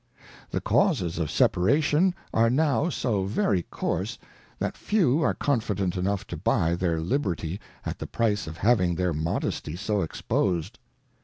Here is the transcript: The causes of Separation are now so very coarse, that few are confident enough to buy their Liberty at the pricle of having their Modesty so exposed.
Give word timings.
The 0.49 0.61
causes 0.61 1.19
of 1.19 1.29
Separation 1.29 2.15
are 2.33 2.49
now 2.49 2.89
so 2.89 3.25
very 3.25 3.61
coarse, 3.69 4.17
that 4.57 4.75
few 4.75 5.21
are 5.21 5.35
confident 5.35 5.95
enough 5.95 6.25
to 6.25 6.37
buy 6.37 6.73
their 6.73 6.99
Liberty 6.99 7.59
at 7.85 7.99
the 7.99 8.07
pricle 8.07 8.49
of 8.49 8.57
having 8.57 8.95
their 8.95 9.13
Modesty 9.13 9.75
so 9.75 10.01
exposed. 10.01 10.79